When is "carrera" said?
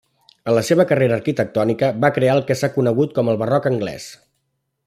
0.91-1.17